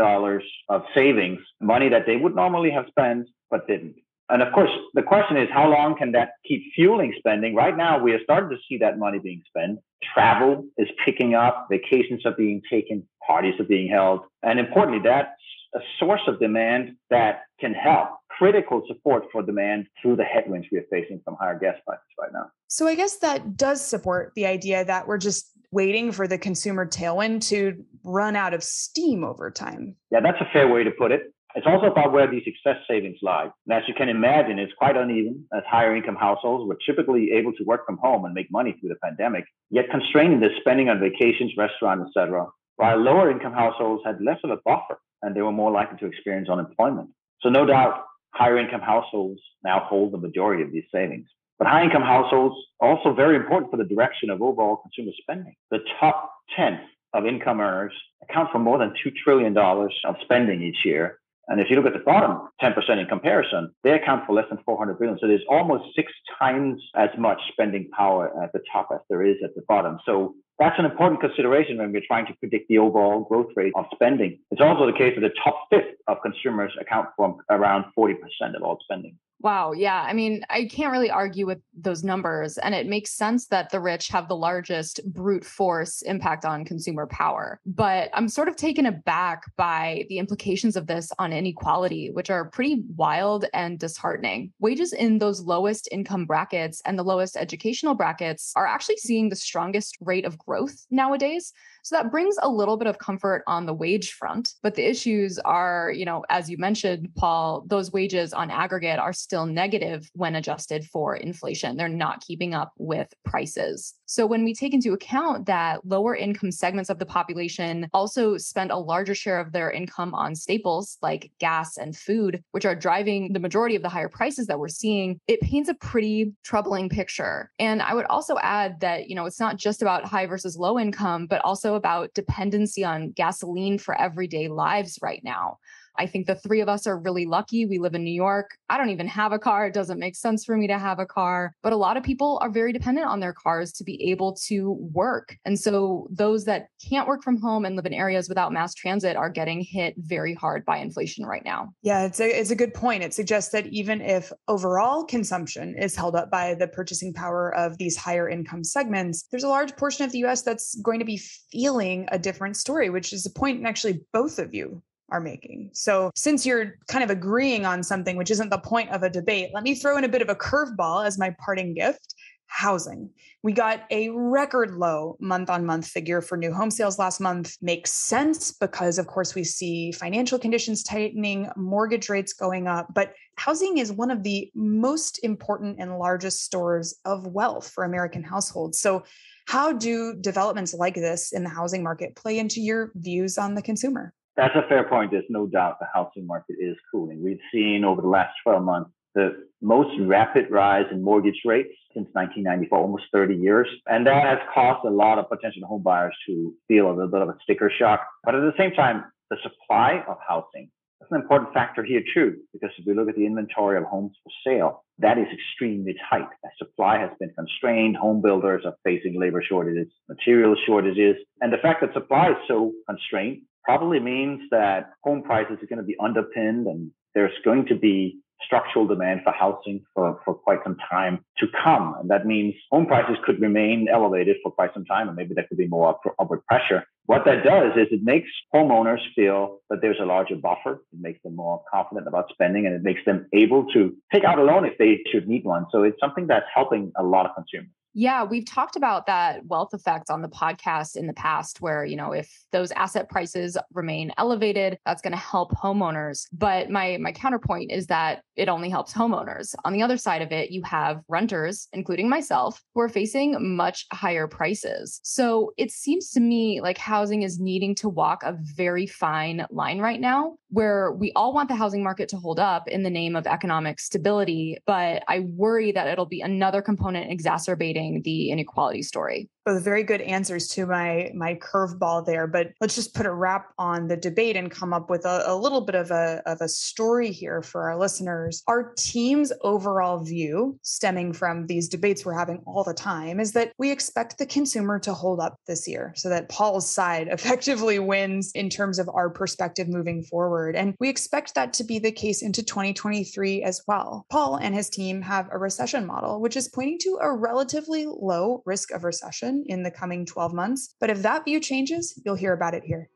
of 0.69 0.81
savings, 0.93 1.39
money 1.61 1.87
that 1.87 2.05
they 2.05 2.17
would 2.17 2.35
normally 2.35 2.71
have 2.71 2.85
spent 2.89 3.29
but 3.49 3.65
didn't. 3.67 3.95
And 4.29 4.41
of 4.41 4.51
course, 4.51 4.69
the 4.93 5.01
question 5.01 5.37
is 5.37 5.47
how 5.49 5.71
long 5.71 5.97
can 5.97 6.11
that 6.11 6.31
keep 6.45 6.61
fueling 6.75 7.13
spending? 7.17 7.55
Right 7.55 7.77
now, 7.77 7.97
we 7.97 8.11
are 8.11 8.21
starting 8.23 8.49
to 8.49 8.57
see 8.67 8.77
that 8.79 8.99
money 8.99 9.19
being 9.19 9.41
spent. 9.47 9.79
Travel 10.13 10.65
is 10.77 10.89
picking 11.05 11.33
up, 11.33 11.67
vacations 11.71 12.25
are 12.25 12.35
being 12.35 12.61
taken, 12.69 13.07
parties 13.25 13.57
are 13.59 13.63
being 13.63 13.89
held. 13.89 14.21
And 14.43 14.59
importantly, 14.59 15.01
that's 15.01 15.29
a 15.75 15.79
source 15.99 16.21
of 16.27 16.39
demand 16.39 16.95
that 17.09 17.41
can 17.59 17.73
help 17.73 18.09
critical 18.29 18.83
support 18.87 19.23
for 19.31 19.41
demand 19.41 19.87
through 20.01 20.15
the 20.15 20.23
headwinds 20.23 20.67
we 20.71 20.77
are 20.77 20.85
facing 20.91 21.19
from 21.25 21.35
higher 21.39 21.57
gas 21.57 21.75
prices 21.85 22.05
right 22.19 22.31
now. 22.33 22.49
So 22.67 22.87
I 22.87 22.95
guess 22.95 23.17
that 23.17 23.57
does 23.57 23.83
support 23.83 24.33
the 24.35 24.45
idea 24.45 24.85
that 24.85 25.07
we're 25.07 25.17
just 25.17 25.51
waiting 25.71 26.11
for 26.11 26.27
the 26.27 26.37
consumer 26.37 26.85
tailwind 26.85 27.47
to 27.49 27.83
run 28.03 28.35
out 28.35 28.53
of 28.53 28.63
steam 28.63 29.23
over 29.23 29.51
time. 29.51 29.95
Yeah, 30.11 30.19
that's 30.21 30.39
a 30.39 30.49
fair 30.53 30.67
way 30.67 30.83
to 30.83 30.91
put 30.91 31.11
it. 31.11 31.33
It's 31.55 31.65
also 31.65 31.87
about 31.87 32.11
where 32.11 32.29
these 32.29 32.43
excess 32.45 32.83
savings 32.87 33.17
lie. 33.23 33.49
And 33.65 33.73
as 33.75 33.83
you 33.87 33.95
can 33.95 34.09
imagine, 34.09 34.59
it's 34.59 34.73
quite 34.77 34.95
uneven 34.95 35.45
as 35.55 35.63
higher 35.67 35.95
income 35.95 36.15
households 36.15 36.67
were 36.67 36.77
typically 36.85 37.31
able 37.31 37.51
to 37.53 37.63
work 37.63 37.85
from 37.85 37.97
home 37.97 38.25
and 38.25 38.33
make 38.33 38.51
money 38.51 38.77
through 38.79 38.89
the 38.89 38.99
pandemic, 39.03 39.45
yet 39.71 39.85
constraining 39.89 40.39
their 40.39 40.55
spending 40.59 40.89
on 40.89 40.99
vacations, 40.99 41.53
restaurants, 41.57 42.11
etc. 42.15 42.45
While 42.75 42.97
lower 42.97 43.31
income 43.31 43.53
households 43.53 44.03
had 44.05 44.21
less 44.21 44.37
of 44.43 44.51
a 44.51 44.57
buffer 44.63 44.99
and 45.21 45.35
they 45.35 45.41
were 45.41 45.51
more 45.51 45.71
likely 45.71 45.97
to 45.99 46.05
experience 46.05 46.49
unemployment. 46.49 47.09
So 47.41 47.49
no 47.49 47.65
doubt 47.65 48.05
higher 48.31 48.57
income 48.57 48.81
households 48.81 49.41
now 49.63 49.85
hold 49.87 50.13
the 50.13 50.17
majority 50.17 50.63
of 50.63 50.71
these 50.71 50.85
savings. 50.91 51.27
But 51.57 51.67
high 51.67 51.83
income 51.83 52.03
households 52.03 52.55
are 52.79 52.89
also 52.89 53.13
very 53.13 53.35
important 53.35 53.71
for 53.71 53.77
the 53.77 53.83
direction 53.83 54.29
of 54.29 54.41
overall 54.41 54.77
consumer 54.77 55.11
spending. 55.21 55.55
The 55.71 55.79
top 55.99 56.31
10 56.55 56.79
of 57.13 57.25
income 57.25 57.59
earners 57.59 57.93
account 58.21 58.49
for 58.51 58.59
more 58.59 58.77
than 58.77 58.93
$2 59.05 59.11
trillion 59.23 59.57
of 59.57 60.15
spending 60.21 60.61
each 60.61 60.85
year. 60.85 61.19
And 61.47 61.61
if 61.61 61.67
you 61.69 61.75
look 61.77 61.85
at 61.85 61.93
the 61.93 62.03
bottom 62.03 62.49
10% 62.61 62.73
in 62.99 63.05
comparison, 63.07 63.71
they 63.83 63.91
account 63.91 64.25
for 64.25 64.33
less 64.33 64.45
than 64.49 64.59
400 64.65 64.99
billion. 64.99 65.17
So 65.19 65.27
there's 65.27 65.45
almost 65.49 65.95
six 65.95 66.11
times 66.39 66.81
as 66.95 67.09
much 67.17 67.39
spending 67.51 67.89
power 67.95 68.31
at 68.43 68.51
the 68.51 68.59
top 68.71 68.89
as 68.93 68.99
there 69.09 69.25
is 69.25 69.37
at 69.43 69.55
the 69.55 69.61
bottom. 69.67 69.97
So 70.05 70.35
that's 70.59 70.77
an 70.77 70.85
important 70.85 71.21
consideration 71.21 71.77
when 71.77 71.91
we're 71.91 72.01
trying 72.05 72.25
to 72.27 72.33
predict 72.33 72.67
the 72.67 72.79
overall 72.79 73.23
growth 73.23 73.51
rate 73.55 73.73
of 73.75 73.85
spending. 73.93 74.39
It's 74.51 74.61
also 74.61 74.87
the 74.87 74.97
case 74.97 75.13
that 75.15 75.21
the 75.21 75.33
top 75.43 75.67
fifth 75.69 75.95
of 76.07 76.17
consumers 76.21 76.73
account 76.81 77.09
for 77.15 77.37
around 77.49 77.85
40% 77.97 78.15
of 78.55 78.63
all 78.63 78.79
spending. 78.83 79.17
Wow. 79.39 79.71
Yeah. 79.71 80.01
I 80.01 80.13
mean, 80.13 80.41
I 80.49 80.65
can't 80.65 80.91
really 80.91 81.11
argue 81.11 81.45
with 81.45 81.59
those 81.79 82.03
numbers. 82.03 82.57
And 82.57 82.73
it 82.73 82.87
makes 82.87 83.11
sense 83.11 83.47
that 83.47 83.69
the 83.69 83.79
rich 83.79 84.07
have 84.07 84.27
the 84.27 84.35
largest 84.35 84.99
brute 85.05 85.45
force 85.45 86.01
impact 86.01 86.43
on 86.43 86.65
consumer 86.65 87.05
power. 87.05 87.59
But 87.65 88.09
I'm 88.13 88.29
sort 88.29 88.47
of 88.47 88.55
taken 88.55 88.87
aback 88.87 89.43
by 89.55 90.05
the 90.09 90.17
implications 90.17 90.75
of 90.75 90.87
this 90.87 91.11
on 91.19 91.33
inequality, 91.33 92.09
which 92.11 92.31
are 92.31 92.49
pretty 92.49 92.83
wild 92.95 93.45
and 93.53 93.77
disheartening. 93.77 94.53
Wages 94.59 94.91
in 94.91 95.19
those 95.19 95.41
lowest 95.41 95.87
income 95.91 96.25
brackets 96.25 96.81
and 96.85 96.97
the 96.97 97.03
lowest 97.03 97.37
educational 97.37 97.93
brackets 97.93 98.53
are 98.55 98.65
actually 98.65 98.97
seeing 98.97 99.29
the 99.29 99.35
strongest 99.35 99.97
rate 100.01 100.25
of 100.25 100.39
growth 100.39 100.87
nowadays. 100.89 101.53
So 101.83 101.95
that 101.95 102.11
brings 102.11 102.35
a 102.41 102.49
little 102.49 102.75
bit 102.75 102.87
of 102.87 102.97
comfort 102.97 103.43
on 103.47 103.65
the 103.65 103.73
wage 103.73 104.11
front. 104.11 104.55
But 104.61 104.75
the 104.75 104.85
issues 104.85 105.39
are, 105.39 105.91
you 105.95 106.03
know, 106.03 106.25
as 106.29 106.49
you 106.49 106.57
mentioned, 106.57 107.09
Paul, 107.15 107.63
those 107.67 107.93
wages 107.93 108.33
on 108.33 108.51
aggregate 108.51 108.99
are 108.99 109.13
still 109.27 109.45
negative 109.45 110.09
when 110.13 110.35
adjusted 110.35 110.85
for 110.85 111.13
inflation. 111.17 111.75
They're 111.75 111.89
not 111.89 112.21
keeping 112.21 112.53
up 112.53 112.71
with 112.77 113.13
prices. 113.25 113.93
So 114.05 114.25
when 114.25 114.45
we 114.45 114.53
take 114.53 114.73
into 114.73 114.93
account 114.93 115.47
that 115.47 115.85
lower 115.85 116.15
income 116.15 116.49
segments 116.49 116.89
of 116.89 116.97
the 116.97 117.05
population 117.05 117.89
also 117.93 118.37
spend 118.37 118.71
a 118.71 118.77
larger 118.77 119.13
share 119.13 119.37
of 119.37 119.51
their 119.51 119.69
income 119.69 120.13
on 120.13 120.33
staples 120.33 120.97
like 121.01 121.29
gas 121.41 121.75
and 121.75 121.93
food, 121.93 122.41
which 122.51 122.63
are 122.65 122.73
driving 122.73 123.33
the 123.33 123.39
majority 123.41 123.75
of 123.75 123.81
the 123.81 123.89
higher 123.89 124.07
prices 124.07 124.47
that 124.47 124.59
we're 124.59 124.69
seeing, 124.69 125.19
it 125.27 125.41
paints 125.41 125.67
a 125.67 125.73
pretty 125.73 126.31
troubling 126.45 126.87
picture. 126.87 127.51
And 127.59 127.81
I 127.81 127.95
would 127.95 128.05
also 128.05 128.37
add 128.37 128.79
that, 128.79 129.09
you 129.09 129.15
know, 129.15 129.25
it's 129.25 129.41
not 129.41 129.57
just 129.57 129.81
about 129.81 130.05
high 130.05 130.25
versus 130.25 130.55
low 130.55 130.79
income, 130.79 131.27
but 131.27 131.43
also 131.43 131.75
about 131.75 132.13
dependency 132.13 132.85
on 132.85 133.11
gasoline 133.11 133.77
for 133.77 133.93
everyday 133.99 134.47
lives 134.47 134.97
right 135.01 135.21
now. 135.21 135.57
I 135.97 136.05
think 136.05 136.27
the 136.27 136.35
three 136.35 136.61
of 136.61 136.69
us 136.69 136.87
are 136.87 136.97
really 136.97 137.25
lucky. 137.25 137.65
We 137.65 137.79
live 137.79 137.95
in 137.95 138.03
New 138.03 138.13
York. 138.13 138.57
I 138.69 138.77
don't 138.77 138.89
even 138.89 139.07
have 139.07 139.31
a 139.31 139.39
car. 139.39 139.67
It 139.67 139.73
doesn't 139.73 139.99
make 139.99 140.15
sense 140.15 140.45
for 140.45 140.57
me 140.57 140.67
to 140.67 140.77
have 140.77 140.99
a 140.99 141.05
car. 141.05 141.53
But 141.63 141.73
a 141.73 141.77
lot 141.77 141.97
of 141.97 142.03
people 142.03 142.39
are 142.41 142.49
very 142.49 142.71
dependent 142.71 143.07
on 143.07 143.19
their 143.19 143.33
cars 143.33 143.71
to 143.73 143.83
be 143.83 144.11
able 144.11 144.35
to 144.47 144.73
work. 144.93 145.35
And 145.45 145.59
so 145.59 146.07
those 146.11 146.45
that 146.45 146.67
can't 146.87 147.07
work 147.07 147.23
from 147.23 147.39
home 147.41 147.65
and 147.65 147.75
live 147.75 147.85
in 147.85 147.93
areas 147.93 148.29
without 148.29 148.53
mass 148.53 148.73
transit 148.73 149.15
are 149.15 149.29
getting 149.29 149.61
hit 149.61 149.95
very 149.97 150.33
hard 150.33 150.65
by 150.65 150.77
inflation 150.77 151.25
right 151.25 151.43
now. 151.43 151.73
Yeah, 151.81 152.05
it's 152.05 152.19
a 152.19 152.27
it's 152.27 152.51
a 152.51 152.55
good 152.55 152.73
point. 152.73 153.03
It 153.03 153.13
suggests 153.13 153.51
that 153.51 153.67
even 153.67 154.01
if 154.01 154.31
overall 154.47 155.03
consumption 155.03 155.75
is 155.77 155.95
held 155.95 156.15
up 156.15 156.29
by 156.29 156.53
the 156.53 156.67
purchasing 156.67 157.13
power 157.13 157.53
of 157.55 157.77
these 157.77 157.97
higher 157.97 158.29
income 158.29 158.63
segments, 158.63 159.25
there's 159.31 159.43
a 159.43 159.49
large 159.49 159.75
portion 159.75 160.05
of 160.05 160.11
the 160.11 160.19
US 160.25 160.41
that's 160.41 160.75
going 160.81 160.99
to 160.99 161.05
be 161.05 161.21
feeling 161.51 162.07
a 162.11 162.19
different 162.19 162.57
story, 162.57 162.89
which 162.89 163.13
is 163.13 163.25
a 163.25 163.31
point 163.31 163.59
in 163.59 163.65
actually 163.65 164.01
both 164.13 164.39
of 164.39 164.53
you 164.53 164.81
are 165.09 165.19
making. 165.19 165.69
So, 165.73 166.11
since 166.15 166.45
you're 166.45 166.75
kind 166.87 167.03
of 167.03 167.09
agreeing 167.09 167.65
on 167.65 167.83
something 167.83 168.17
which 168.17 168.31
isn't 168.31 168.49
the 168.49 168.57
point 168.57 168.89
of 168.91 169.03
a 169.03 169.09
debate, 169.09 169.51
let 169.53 169.63
me 169.63 169.75
throw 169.75 169.97
in 169.97 170.03
a 170.03 170.09
bit 170.09 170.21
of 170.21 170.29
a 170.29 170.35
curveball 170.35 171.05
as 171.05 171.17
my 171.17 171.35
parting 171.39 171.73
gift 171.73 172.15
housing. 172.47 173.09
We 173.43 173.53
got 173.53 173.83
a 173.91 174.09
record 174.09 174.71
low 174.71 175.15
month 175.19 175.49
on 175.49 175.65
month 175.65 175.87
figure 175.87 176.21
for 176.21 176.37
new 176.37 176.51
home 176.51 176.71
sales 176.71 176.97
last 176.97 177.19
month. 177.19 177.55
Makes 177.61 177.91
sense 177.91 178.51
because, 178.51 178.97
of 178.97 179.07
course, 179.07 179.35
we 179.35 179.43
see 179.43 179.91
financial 179.91 180.39
conditions 180.39 180.83
tightening, 180.83 181.49
mortgage 181.55 182.09
rates 182.09 182.33
going 182.33 182.67
up. 182.67 182.87
But 182.93 183.13
housing 183.35 183.77
is 183.77 183.91
one 183.91 184.11
of 184.11 184.23
the 184.23 184.49
most 184.55 185.23
important 185.23 185.77
and 185.79 185.99
largest 185.99 186.43
stores 186.43 186.97
of 187.05 187.27
wealth 187.27 187.69
for 187.69 187.83
American 187.83 188.23
households. 188.23 188.79
So, 188.79 189.03
how 189.47 189.71
do 189.71 190.13
developments 190.19 190.73
like 190.73 190.95
this 190.95 191.31
in 191.31 191.43
the 191.43 191.49
housing 191.49 191.81
market 191.81 192.15
play 192.15 192.37
into 192.37 192.59
your 192.59 192.91
views 192.95 193.37
on 193.37 193.55
the 193.55 193.61
consumer? 193.61 194.13
That's 194.37 194.55
a 194.55 194.67
fair 194.69 194.87
point. 194.87 195.11
There's 195.11 195.25
no 195.29 195.47
doubt 195.47 195.79
the 195.79 195.87
housing 195.93 196.27
market 196.27 196.57
is 196.59 196.77
cooling. 196.91 197.23
We've 197.23 197.39
seen 197.51 197.83
over 197.83 198.01
the 198.01 198.07
last 198.07 198.33
12 198.43 198.63
months 198.63 198.91
the 199.15 199.47
most 199.63 199.89
rapid 200.01 200.51
rise 200.51 200.85
in 200.91 201.01
mortgage 201.03 201.41
rates 201.43 201.73
since 201.93 202.07
1994, 202.13 202.77
almost 202.77 203.05
30 203.11 203.35
years. 203.35 203.67
And 203.87 204.05
that 204.05 204.23
has 204.23 204.37
caused 204.53 204.85
a 204.85 204.91
lot 204.91 205.17
of 205.17 205.27
potential 205.27 205.67
home 205.67 205.81
buyers 205.81 206.15
to 206.27 206.53
feel 206.67 206.87
a 206.87 206.93
little 206.93 207.07
bit 207.07 207.23
of 207.23 207.29
a 207.29 207.37
sticker 207.41 207.71
shock. 207.75 208.05
But 208.23 208.35
at 208.35 208.41
the 208.41 208.53
same 208.59 208.73
time, 208.73 209.05
the 209.31 209.37
supply 209.41 210.03
of 210.07 210.17
housing 210.25 210.69
that's 210.99 211.11
an 211.11 211.21
important 211.21 211.53
factor 211.53 211.83
here 211.83 212.01
too, 212.13 212.37
because 212.53 212.71
if 212.77 212.85
we 212.85 212.93
look 212.93 213.07
at 213.07 213.15
the 213.15 213.25
inventory 213.25 213.77
of 213.77 213.83
homes 213.83 214.13
for 214.23 214.31
sale, 214.45 214.83
that 214.99 215.17
is 215.17 215.27
extremely 215.31 215.95
tight. 216.09 216.27
As 216.43 216.51
supply 216.57 216.97
has 216.99 217.11
been 217.19 217.31
constrained, 217.37 217.95
home 217.95 218.21
builders 218.21 218.63
are 218.65 218.75
facing 218.83 219.19
labor 219.19 219.43
shortages, 219.47 219.87
material 220.09 220.55
shortages, 220.65 221.15
and 221.39 221.53
the 221.53 221.57
fact 221.57 221.81
that 221.81 221.93
supply 221.93 222.31
is 222.31 222.37
so 222.47 222.73
constrained 222.89 223.43
probably 223.67 223.99
means 223.99 224.39
that 224.49 224.91
home 225.03 225.21
prices 225.21 225.57
are 225.61 225.67
going 225.67 225.77
to 225.77 225.83
be 225.83 225.97
underpinned 226.01 226.67
and 226.67 226.89
there's 227.13 227.33
going 227.43 227.65
to 227.65 227.75
be 227.75 228.17
structural 228.45 228.87
demand 228.87 229.19
for 229.25 229.33
housing 229.33 229.83
for, 229.93 230.21
for 230.23 230.33
quite 230.35 230.59
some 230.63 230.77
time 230.89 231.19
to 231.37 231.47
come. 231.63 231.95
And 231.99 232.09
that 232.09 232.25
means 232.25 232.53
home 232.71 232.85
prices 232.85 233.17
could 233.25 233.41
remain 233.41 233.87
elevated 233.91 234.37
for 234.41 234.51
quite 234.51 234.73
some 234.73 234.85
time, 234.85 235.07
and 235.07 235.17
maybe 235.17 235.33
there 235.33 235.45
could 235.49 235.57
be 235.57 235.67
more 235.67 235.99
upward 236.19 236.45
pressure. 236.45 236.85
What 237.07 237.23
that 237.25 237.43
does 237.43 237.73
is 237.75 237.87
it 237.91 238.01
makes 238.03 238.29
homeowners 238.53 238.99
feel 239.15 239.59
that 239.69 239.79
there's 239.81 239.99
a 240.01 240.05
larger 240.05 240.35
buffer. 240.35 240.81
It 240.93 240.99
makes 241.01 241.21
them 241.23 241.35
more 241.35 241.61
confident 241.73 242.07
about 242.07 242.29
spending 242.31 242.65
and 242.65 242.75
it 242.75 242.83
makes 242.83 243.01
them 243.05 243.27
able 243.33 243.65
to 243.73 243.95
take 244.13 244.23
out 244.23 244.39
a 244.39 244.43
loan 244.43 244.65
if 244.65 244.77
they 244.77 244.99
should 245.11 245.27
need 245.27 245.43
one. 245.45 245.65
So 245.71 245.83
it's 245.83 245.99
something 246.01 246.27
that's 246.27 246.45
helping 246.53 246.91
a 246.97 247.03
lot 247.03 247.25
of 247.25 247.35
consumers. 247.35 247.71
Yeah, 247.99 248.25
we've 248.25 248.45
talked 248.45 248.75
about 248.75 249.07
that 249.07 249.43
wealth 249.47 249.73
effect 249.73 250.11
on 250.11 250.21
the 250.21 250.27
podcast 250.27 250.95
in 250.95 251.07
the 251.07 251.13
past 251.13 251.61
where, 251.61 251.83
you 251.83 251.95
know, 251.95 252.11
if 252.11 252.31
those 252.51 252.71
asset 252.73 253.09
prices 253.09 253.57
remain 253.73 254.11
elevated, 254.19 254.77
that's 254.85 255.01
going 255.01 255.13
to 255.13 255.17
help 255.17 255.49
homeowners. 255.53 256.27
But 256.31 256.69
my 256.69 256.97
my 257.01 257.11
counterpoint 257.11 257.71
is 257.71 257.87
that 257.87 258.21
it 258.35 258.49
only 258.49 258.69
helps 258.69 258.93
homeowners. 258.93 259.55
On 259.65 259.73
the 259.73 259.81
other 259.81 259.97
side 259.97 260.21
of 260.21 260.31
it, 260.31 260.51
you 260.51 260.61
have 260.61 261.01
renters, 261.07 261.69
including 261.73 262.07
myself, 262.07 262.61
who 262.75 262.81
are 262.81 262.89
facing 262.89 263.55
much 263.55 263.87
higher 263.91 264.27
prices. 264.27 264.99
So 265.01 265.53
it 265.57 265.71
seems 265.71 266.11
to 266.11 266.19
me 266.19 266.61
like 266.61 266.77
housing 266.77 267.23
is 267.23 267.39
needing 267.39 267.73
to 267.77 267.89
walk 267.89 268.21
a 268.21 268.37
very 268.39 268.85
fine 268.85 269.47
line 269.49 269.79
right 269.79 269.99
now 269.99 270.35
where 270.49 270.91
we 270.91 271.11
all 271.13 271.33
want 271.33 271.49
the 271.49 271.55
housing 271.55 271.83
market 271.83 272.09
to 272.09 272.17
hold 272.17 272.39
up 272.39 272.67
in 272.67 272.83
the 272.83 272.89
name 272.89 273.15
of 273.15 273.27
economic 273.27 273.79
stability, 273.79 274.57
but 274.65 275.03
I 275.07 275.19
worry 275.19 275.71
that 275.73 275.87
it'll 275.87 276.05
be 276.05 276.21
another 276.21 276.61
component 276.61 277.11
exacerbating 277.11 277.86
the 278.03 278.29
inequality 278.31 278.81
story 278.81 279.29
both 279.47 279.63
very 279.63 279.83
good 279.83 280.01
answers 280.01 280.47
to 280.49 280.65
my 280.65 281.09
my 281.15 281.33
curveball 281.35 282.05
there 282.05 282.27
but 282.27 282.51
let's 282.59 282.75
just 282.75 282.93
put 282.93 283.05
a 283.05 283.13
wrap 283.13 283.53
on 283.57 283.87
the 283.87 283.97
debate 283.97 284.35
and 284.35 284.51
come 284.51 284.73
up 284.73 284.89
with 284.89 285.05
a, 285.05 285.23
a, 285.25 285.35
little 285.35 285.61
bit 285.61 285.75
of 285.75 285.91
a, 285.91 286.21
of 286.25 286.41
a 286.41 286.49
story 286.49 287.11
here 287.11 287.41
for 287.41 287.69
our 287.69 287.77
listeners. 287.77 288.43
Our 288.47 288.73
team's 288.77 289.31
overall 289.41 290.03
view 290.03 290.59
stemming 290.61 291.13
from 291.13 291.47
these 291.47 291.69
debates 291.69 292.05
we're 292.05 292.17
having 292.17 292.41
all 292.45 292.63
the 292.63 292.73
time 292.73 293.19
is 293.19 293.33
that 293.33 293.53
we 293.57 293.71
expect 293.71 294.17
the 294.17 294.25
consumer 294.25 294.79
to 294.79 294.93
hold 294.93 295.19
up 295.19 295.39
this 295.47 295.67
year 295.67 295.93
so 295.95 296.09
that 296.09 296.29
paul's 296.29 296.69
side 296.69 297.07
effectively 297.11 297.79
wins 297.79 298.31
in 298.35 298.49
terms 298.49 298.79
of 298.79 298.89
our 298.89 299.09
perspective 299.09 299.67
moving 299.67 300.03
forward. 300.03 300.55
And 300.55 300.75
we 300.79 300.89
expect 300.89 301.35
that 301.35 301.53
to 301.53 301.63
be 301.63 301.79
the 301.79 301.91
case 301.91 302.21
into 302.21 302.43
2023 302.43 303.43
as 303.43 303.61
well. 303.67 304.05
Paul 304.09 304.35
and 304.35 304.53
his 304.53 304.69
team 304.69 305.01
have 305.01 305.27
a 305.31 305.37
recession 305.37 305.85
model 305.85 306.21
which 306.21 306.35
is 306.35 306.49
pointing 306.49 306.79
to 306.79 306.99
a 307.01 307.11
relatively 307.11 307.85
low 307.85 308.41
risk 308.45 308.71
of 308.71 308.83
recession 308.83 309.36
in 309.47 309.63
the 309.63 309.71
coming 309.71 310.05
12 310.05 310.33
months. 310.33 310.75
But 310.79 310.89
if 310.89 311.01
that 311.01 311.25
view 311.25 311.39
changes, 311.39 311.99
you'll 312.05 312.15
hear 312.15 312.33
about 312.33 312.53
it 312.53 312.63
here. 312.63 312.89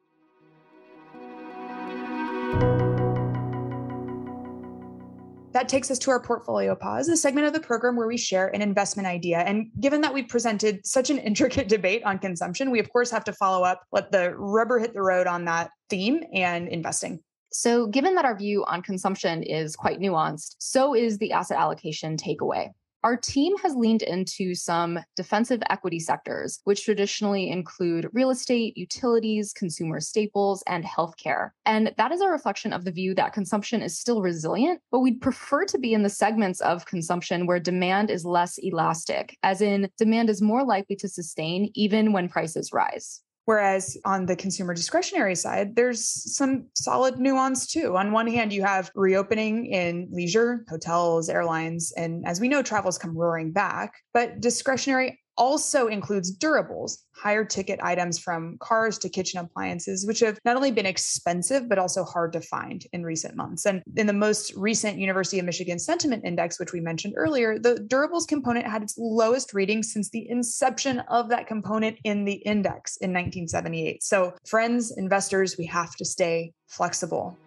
That 5.54 5.68
takes 5.68 5.92
us 5.92 6.00
to 6.00 6.12
our 6.12 6.22
portfolio 6.22 6.76
pause, 6.76 7.10
a 7.10 7.18
segment 7.18 7.46
of 7.46 7.54
the 7.54 7.60
program 7.60 7.98
where 7.98 8.08
we 8.08 8.18
share 8.18 8.48
an 8.56 8.62
investment 8.62 9.08
idea. 9.08 9.40
And 9.40 9.70
given 9.80 10.02
that 10.02 10.14
we 10.14 10.24
presented 10.24 10.86
such 10.86 11.10
an 11.10 11.18
intricate 11.30 11.68
debate 11.68 12.04
on 12.04 12.20
consumption, 12.20 12.72
we 12.72 12.80
of 12.80 12.92
course 12.92 13.12
have 13.12 13.26
to 13.26 13.34
follow 13.34 13.64
up, 13.64 13.84
let 13.92 14.12
the 14.12 14.34
rubber 14.36 14.80
hit 14.80 14.94
the 14.94 15.02
road 15.02 15.28
on 15.28 15.46
that 15.46 15.72
theme 15.90 16.24
and 16.34 16.68
investing. 16.70 17.20
So, 17.54 17.88
given 17.88 18.16
that 18.16 18.24
our 18.24 18.38
view 18.38 18.64
on 18.66 18.82
consumption 18.82 19.44
is 19.44 19.76
quite 19.76 20.00
nuanced, 20.00 20.56
so 20.60 20.96
is 20.96 21.18
the 21.18 21.34
asset 21.34 21.58
allocation 21.58 22.16
takeaway. 22.16 22.70
Our 23.04 23.18
team 23.18 23.58
has 23.64 23.76
leaned 23.76 24.04
into 24.04 24.54
some 24.54 25.00
defensive 25.16 25.62
equity 25.72 26.00
sectors, 26.00 26.60
which 26.66 26.86
traditionally 26.86 27.50
include 27.50 28.10
real 28.14 28.30
estate, 28.30 28.78
utilities, 28.78 29.54
consumer 29.54 30.00
staples, 30.00 30.64
and 30.68 30.86
healthcare. 30.86 31.50
And 31.66 31.94
that 31.98 32.12
is 32.12 32.22
a 32.22 32.28
reflection 32.28 32.74
of 32.74 32.86
the 32.86 32.92
view 32.92 33.16
that 33.16 33.34
consumption 33.34 33.82
is 33.82 34.00
still 34.00 34.22
resilient, 34.22 34.82
but 34.92 35.00
we'd 35.00 35.20
prefer 35.20 35.66
to 35.66 35.80
be 35.80 35.94
in 35.94 36.04
the 36.04 36.10
segments 36.10 36.62
of 36.62 36.86
consumption 36.86 37.48
where 37.48 37.60
demand 37.60 38.12
is 38.12 38.24
less 38.24 38.60
elastic, 38.60 39.36
as 39.42 39.62
in 39.62 39.90
demand 39.98 40.30
is 40.30 40.42
more 40.42 40.64
likely 40.64 40.96
to 40.98 41.08
sustain 41.08 41.72
even 41.74 42.14
when 42.14 42.30
prices 42.30 42.72
rise. 42.72 43.24
Whereas 43.46 43.98
on 44.06 44.26
the 44.26 44.36
consumer 44.36 44.74
discretionary 44.74 45.36
side, 45.36 45.76
there's 45.76 46.04
some 46.36 46.68
solid 46.76 47.20
nuance 47.20 47.68
too. 47.68 47.98
On 47.98 48.12
one 48.12 48.28
hand, 48.28 48.54
you 48.54 48.62
have 48.64 48.92
reopening 48.96 49.66
in 49.66 50.10
leisure, 50.12 50.66
hotels, 50.70 51.30
airlines, 51.30 51.92
and 51.98 52.26
as 52.26 52.40
we 52.40 52.48
know, 52.48 52.62
travel's 52.62 52.98
come 52.98 53.18
roaring 53.18 53.52
back. 53.52 53.96
But 54.14 54.42
discretionary 54.42 55.21
also 55.38 55.88
includes 55.88 56.38
durables, 56.38 56.98
higher 57.16 57.46
ticket 57.46 57.80
items 57.82 58.20
from 58.20 58.58
cars 58.60 58.98
to 59.00 59.10
kitchen 59.10 59.40
appliances, 59.40 60.06
which 60.06 60.20
have 60.20 60.40
not 60.46 60.56
only 60.56 60.72
been 60.72 60.86
expensive, 60.86 61.70
but 61.70 61.78
also 61.78 62.04
hard 62.04 62.34
to 62.34 62.42
find 62.42 62.86
in 62.94 63.04
recent 63.04 63.36
months. 63.36 63.66
And 63.66 63.82
in 63.96 64.08
the 64.08 64.14
most 64.14 64.54
recent 64.56 64.98
University 64.98 65.40
of 65.40 65.46
Michigan 65.46 65.80
Sentiment 65.80 66.26
Index, 66.26 66.60
which 66.60 66.74
we 66.74 66.80
mentioned 66.80 67.14
earlier, 67.18 67.58
the 67.58 67.76
durables 67.76 68.28
component 68.28 68.68
had 68.68 68.84
its 68.84 68.96
lowest 68.98 69.54
reading 69.54 69.84
since 69.84 70.10
the 70.10 70.30
inception 70.30 71.00
of 71.10 71.30
that 71.30 71.48
component 71.48 71.98
in 72.04 72.26
the 72.26 72.34
index 72.34 72.98
in 72.98 73.12
1978. 73.12 74.04
So, 74.04 74.34
friends, 74.46 74.92
investors, 74.98 75.58
we 75.58 75.66
have 75.68 75.96
to 75.96 76.06
stay 76.06 76.54
flexible. 76.68 77.38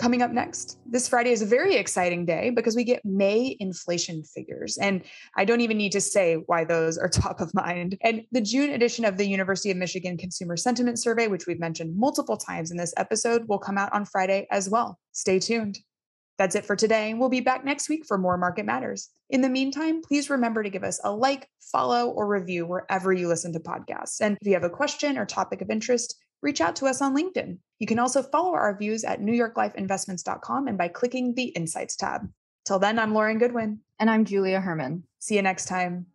Coming 0.00 0.22
up 0.22 0.32
next. 0.32 0.78
This 0.86 1.06
Friday 1.06 1.30
is 1.30 1.42
a 1.42 1.46
very 1.46 1.76
exciting 1.76 2.24
day 2.24 2.48
because 2.50 2.74
we 2.74 2.84
get 2.84 3.04
May 3.04 3.54
inflation 3.60 4.24
figures. 4.24 4.78
And 4.78 5.02
I 5.36 5.44
don't 5.44 5.60
even 5.60 5.76
need 5.76 5.92
to 5.92 6.00
say 6.00 6.36
why 6.46 6.64
those 6.64 6.96
are 6.96 7.08
top 7.10 7.40
of 7.40 7.52
mind. 7.54 7.98
And 8.00 8.22
the 8.32 8.40
June 8.40 8.70
edition 8.70 9.04
of 9.04 9.18
the 9.18 9.28
University 9.28 9.70
of 9.70 9.76
Michigan 9.76 10.16
Consumer 10.16 10.56
Sentiment 10.56 10.98
Survey, 10.98 11.28
which 11.28 11.46
we've 11.46 11.60
mentioned 11.60 11.96
multiple 11.96 12.38
times 12.38 12.70
in 12.70 12.78
this 12.78 12.94
episode, 12.96 13.46
will 13.46 13.58
come 13.58 13.76
out 13.76 13.92
on 13.92 14.06
Friday 14.06 14.46
as 14.50 14.70
well. 14.70 14.98
Stay 15.12 15.38
tuned. 15.38 15.78
That's 16.38 16.54
it 16.54 16.64
for 16.64 16.74
today. 16.74 17.12
We'll 17.12 17.28
be 17.28 17.40
back 17.40 17.66
next 17.66 17.90
week 17.90 18.06
for 18.08 18.16
more 18.16 18.38
Market 18.38 18.64
Matters. 18.64 19.10
In 19.28 19.42
the 19.42 19.50
meantime, 19.50 20.00
please 20.00 20.30
remember 20.30 20.62
to 20.62 20.70
give 20.70 20.82
us 20.82 20.98
a 21.04 21.12
like, 21.12 21.46
follow, 21.60 22.08
or 22.08 22.26
review 22.26 22.64
wherever 22.64 23.12
you 23.12 23.28
listen 23.28 23.52
to 23.52 23.60
podcasts. 23.60 24.22
And 24.22 24.38
if 24.40 24.48
you 24.48 24.54
have 24.54 24.64
a 24.64 24.70
question 24.70 25.18
or 25.18 25.26
topic 25.26 25.60
of 25.60 25.68
interest, 25.68 26.16
reach 26.42 26.60
out 26.60 26.76
to 26.76 26.86
us 26.86 27.02
on 27.02 27.14
LinkedIn. 27.14 27.58
You 27.78 27.86
can 27.86 27.98
also 27.98 28.22
follow 28.22 28.52
our 28.54 28.76
views 28.76 29.04
at 29.04 29.20
newyorklifeinvestments.com 29.20 30.68
and 30.68 30.78
by 30.78 30.88
clicking 30.88 31.34
the 31.34 31.44
Insights 31.44 31.96
tab. 31.96 32.28
Till 32.64 32.78
then, 32.78 32.98
I'm 32.98 33.14
Lauren 33.14 33.38
Goodwin. 33.38 33.80
And 33.98 34.10
I'm 34.10 34.24
Julia 34.24 34.60
Herman. 34.60 35.04
See 35.18 35.36
you 35.36 35.42
next 35.42 35.66
time. 35.66 36.06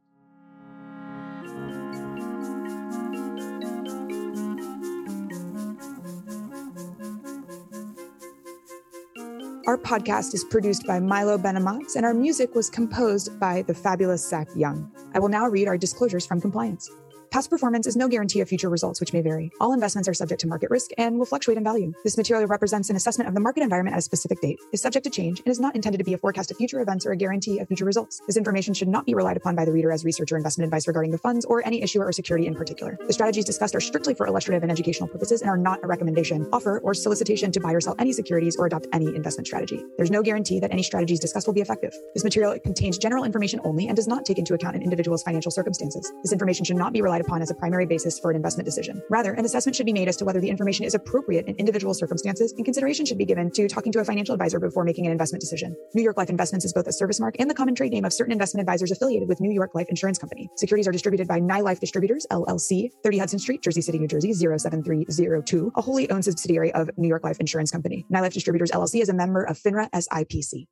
Our 9.68 9.80
podcast 9.80 10.36
is 10.36 10.44
produced 10.44 10.86
by 10.86 11.00
Milo 11.00 11.40
Benamox, 11.40 11.96
and 11.96 12.06
our 12.06 12.14
music 12.14 12.54
was 12.54 12.70
composed 12.70 13.40
by 13.40 13.64
the 13.64 13.74
fabulous 13.74 14.28
Zach 14.28 14.48
Young. 14.56 14.92
I 15.16 15.20
will 15.20 15.30
now 15.30 15.48
read 15.48 15.68
our 15.68 15.78
disclosures 15.78 16.26
from 16.26 16.40
compliance. 16.40 16.88
Past 17.36 17.50
performance 17.50 17.86
is 17.86 17.98
no 17.98 18.08
guarantee 18.08 18.40
of 18.40 18.48
future 18.48 18.70
results, 18.70 19.02
which 19.02 19.12
may 19.12 19.20
vary. 19.20 19.52
All 19.60 19.74
investments 19.74 20.08
are 20.08 20.14
subject 20.14 20.40
to 20.40 20.48
market 20.48 20.70
risk 20.70 20.92
and 20.98 21.20
will 21.20 21.26
fluctuate 21.26 21.58
in 21.58 21.66
value. 21.66 21.92
This 22.06 22.16
material 22.16 22.48
represents 22.48 22.90
an 22.90 22.96
assessment 22.96 23.28
of 23.28 23.34
the 23.34 23.42
market 23.42 23.62
environment 23.62 23.94
at 23.94 24.00
a 24.00 24.02
specific 24.02 24.40
date, 24.40 24.58
is 24.72 24.82
subject 24.82 25.04
to 25.04 25.10
change, 25.10 25.40
and 25.40 25.50
is 25.50 25.60
not 25.60 25.76
intended 25.76 25.98
to 25.98 26.06
be 26.06 26.14
a 26.14 26.18
forecast 26.18 26.50
of 26.50 26.56
future 26.56 26.80
events 26.80 27.06
or 27.06 27.12
a 27.12 27.18
guarantee 27.18 27.60
of 27.60 27.68
future 27.68 27.84
results. 27.84 28.22
This 28.26 28.38
information 28.38 28.74
should 28.74 28.88
not 28.88 29.06
be 29.06 29.14
relied 29.14 29.36
upon 29.36 29.54
by 29.54 29.66
the 29.66 29.74
reader 29.74 29.92
as 29.92 30.06
research 30.06 30.32
or 30.32 30.38
investment 30.38 30.66
advice 30.66 30.88
regarding 30.88 31.12
the 31.12 31.18
funds 31.18 31.44
or 31.44 31.62
any 31.68 31.82
issuer 31.82 32.06
or 32.06 32.14
security 32.14 32.48
in 32.48 32.56
particular. 32.56 32.98
The 33.06 33.12
strategies 33.12 33.44
discussed 33.44 33.76
are 33.76 33.82
strictly 33.82 34.14
for 34.14 34.28
illustrative 34.28 34.64
and 34.64 34.72
educational 34.72 35.10
purposes 35.10 35.42
and 35.42 35.50
are 35.50 35.58
not 35.58 35.84
a 35.84 35.88
recommendation, 35.88 36.48
offer, 36.54 36.80
or 36.86 36.94
solicitation 36.94 37.52
to 37.52 37.60
buy 37.60 37.74
or 37.74 37.82
sell 37.82 37.98
any 38.00 38.14
securities 38.14 38.56
or 38.56 38.66
adopt 38.66 38.88
any 38.94 39.14
investment 39.14 39.46
strategy. 39.46 39.84
There's 39.98 40.10
no 40.10 40.24
guarantee 40.24 40.62
that 40.62 40.72
any 40.72 40.84
strategies 40.84 41.20
discussed 41.20 41.48
will 41.48 41.54
be 41.54 41.60
effective. 41.60 41.94
This 42.14 42.24
material 42.24 42.58
contains 42.62 42.98
general 42.98 43.26
information 43.26 43.60
only 43.66 43.88
and 43.88 43.96
does 43.98 44.08
not 44.08 44.24
take 44.24 44.38
into 44.38 44.54
account 44.54 44.78
an 44.78 44.84
individual's 44.84 45.24
financial 45.24 45.52
circumstances. 45.52 46.10
This 46.24 46.32
information 46.32 46.64
should 46.64 46.78
not 46.78 46.94
be 46.94 47.02
relied 47.02 47.25
upon 47.26 47.42
as 47.42 47.52
a 47.52 47.56
primary 47.56 47.86
basis 47.86 48.20
for 48.20 48.30
an 48.30 48.36
investment 48.36 48.66
decision. 48.66 49.02
Rather, 49.10 49.34
an 49.34 49.46
assessment 49.46 49.76
should 49.76 49.86
be 49.86 49.94
made 49.94 50.08
as 50.08 50.16
to 50.18 50.26
whether 50.26 50.40
the 50.40 50.50
information 50.50 50.86
is 50.86 50.94
appropriate 50.94 51.46
in 51.48 51.56
individual 51.56 51.94
circumstances, 51.94 52.54
and 52.54 52.64
consideration 52.64 53.06
should 53.06 53.18
be 53.18 53.26
given 53.26 53.52
to 53.52 53.68
talking 53.68 53.92
to 53.92 54.00
a 54.00 54.06
financial 54.06 54.34
advisor 54.34 54.60
before 54.60 54.84
making 54.84 55.06
an 55.06 55.12
investment 55.12 55.42
decision. 55.42 55.76
New 55.94 56.04
York 56.04 56.18
Life 56.18 56.30
Investments 56.30 56.66
is 56.66 56.74
both 56.74 56.88
a 56.88 56.94
service 56.94 57.20
mark 57.20 57.36
and 57.40 57.50
the 57.50 57.54
common 57.54 57.76
trade 57.76 57.92
name 57.92 58.06
of 58.06 58.14
certain 58.14 58.32
investment 58.32 58.62
advisors 58.62 58.92
affiliated 58.92 59.28
with 59.28 59.42
New 59.42 59.52
York 59.52 59.74
Life 59.74 59.88
Insurance 59.90 60.18
Company. 60.18 60.50
Securities 60.56 60.88
are 60.88 60.92
distributed 60.92 61.28
by 61.28 61.40
NyLife 61.40 61.80
Distributors, 61.80 62.26
LLC, 62.32 62.90
30 63.04 63.18
Hudson 63.18 63.40
Street, 63.40 63.62
Jersey 63.62 63.82
City, 63.82 63.98
New 63.98 64.08
Jersey, 64.08 64.34
07302, 64.34 65.72
a 65.76 65.82
wholly 65.82 66.10
owned 66.10 66.26
subsidiary 66.26 66.72
of 66.74 66.90
New 66.98 67.08
York 67.08 67.24
Life 67.24 67.40
Insurance 67.40 67.72
Company. 67.72 68.06
NyLife 68.14 68.34
Distributors, 68.34 68.72
LLC 68.72 69.02
is 69.02 69.10
a 69.10 69.14
member 69.14 69.44
of 69.44 69.58
FINRA 69.58 69.90
SIPC. 69.92 70.68